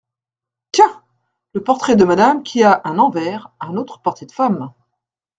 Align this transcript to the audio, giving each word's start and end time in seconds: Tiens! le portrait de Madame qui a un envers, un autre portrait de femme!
Tiens! 0.71 1.03
le 1.53 1.63
portrait 1.63 1.95
de 1.95 2.03
Madame 2.05 2.41
qui 2.41 2.63
a 2.63 2.81
un 2.85 2.97
envers, 2.97 3.51
un 3.59 3.75
autre 3.77 4.01
portrait 4.01 4.25
de 4.25 4.31
femme! 4.31 4.73